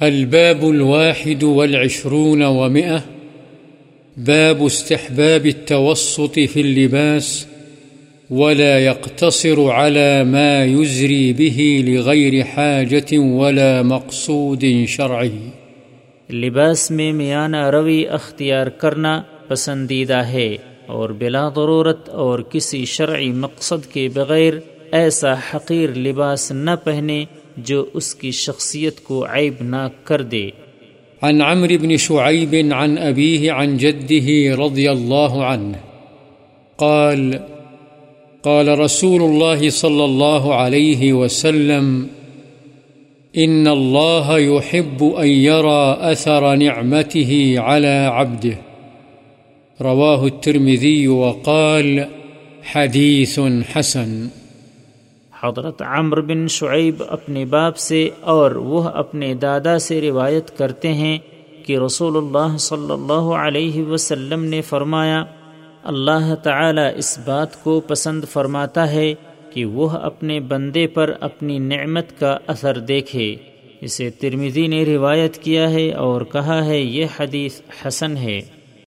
الباب 0.00 0.64
الواحد 0.64 1.44
والعشرون 1.44 2.42
ومئة. 2.42 2.96
باب 4.16 4.64
استحباب 4.64 5.46
التوسط 5.46 6.34
في 6.34 6.60
اللباس 6.60 7.46
ولا 8.30 8.78
يقتصر 8.78 9.70
على 9.70 10.24
ما 10.24 10.64
يزري 10.64 11.32
به 11.32 11.84
لغير 11.86 12.44
حاجة 12.44 13.18
ولا 13.18 13.82
مقصود 13.82 14.64
شرعي. 14.88 15.50
لباس 16.30 16.90
میں 16.90 17.12
میانہ 17.12 17.70
روی 17.70 18.08
اختیار 18.08 18.66
کرنا 18.66 19.22
پسندیدہ 19.48 20.22
ہے 20.24 20.56
اور 20.86 21.10
بلا 21.10 21.48
ضرورت 21.48 22.08
اور 22.08 22.38
کسی 22.38 22.84
شرعی 22.84 23.32
مقصد 23.32 23.92
کے 23.92 24.08
بغیر 24.08 24.54
ایسا 24.92 25.32
حقیر 25.32 25.88
لباس 25.90 26.52
نہ 26.52 26.70
پہنے 26.84 27.24
جو 27.56 27.84
اس 27.94 28.14
کی 28.14 28.30
شخصیت 28.30 29.00
کو 29.00 29.26
عیب 29.34 29.54
نہ 29.60 29.88
کر 30.04 30.22
دے۔ 30.22 30.50
عن 31.22 31.40
عمرو 31.42 31.76
بن 31.82 31.96
شعيب 31.96 32.54
عن 32.70 32.98
أبيه 32.98 33.52
عن 33.52 33.76
جده 33.76 34.56
رضي 34.66 34.90
الله 34.90 35.44
عنه 35.44 35.76
قال 36.76 37.38
قال 38.42 38.78
رسول 38.78 39.22
الله 39.22 39.70
صلى 39.70 40.04
الله 40.04 40.54
عليه 40.54 41.12
وسلم 41.12 42.06
إن 43.36 43.68
الله 43.68 44.38
يحب 44.38 45.04
أن 45.04 45.28
يرى 45.28 45.96
أثر 46.12 46.54
نعمته 46.54 47.54
على 47.56 48.06
عبده 48.12 48.56
رواه 49.80 50.26
الترمذي 50.26 51.08
وقال 51.08 52.08
حديث 52.62 53.40
حسن 53.72 54.41
حضرت 55.44 55.82
عمر 55.82 56.20
بن 56.20 56.48
شعیب 56.48 57.02
اپنے 57.08 57.44
باپ 57.44 57.76
سے 57.76 58.10
اور 58.20 58.50
وہ 58.50 58.82
اپنے 58.82 59.34
دادا 59.34 59.78
سے 59.78 60.00
روایت 60.00 60.58
کرتے 60.58 60.92
ہیں 60.92 61.18
کہ 61.66 61.78
رسول 61.78 62.16
اللہ 62.16 62.56
صلی 62.56 62.92
اللہ 62.92 63.34
علیہ 63.34 63.82
وسلم 63.82 64.44
نے 64.44 64.60
فرمایا، 64.60 65.24
اللہ 65.82 66.34
تعالی 66.34 66.82
اس 66.96 67.18
بات 67.24 67.64
کو 67.64 67.80
پسند 67.80 68.24
فرماتا 68.24 68.90
ہے 68.90 69.14
کہ 69.52 69.64
وہ 69.64 69.88
اپنے 69.90 70.40
بندے 70.40 70.86
پر 70.86 71.12
اپنی 71.20 71.58
نعمت 71.58 72.20
کا 72.20 72.38
اثر 72.46 72.78
دیکھے۔ 72.78 73.36
اسے 73.80 74.10
ترمیزی 74.10 74.66
نے 74.66 74.84
روایت 74.84 75.36
کیا 75.36 75.70
ہے 75.70 75.92
اور 75.92 76.22
کہا 76.22 76.64
ہے، 76.64 76.80
یہ 76.80 77.06
حدیث 77.20 77.60
حسن 77.86 78.16
ہے۔ 78.16 78.40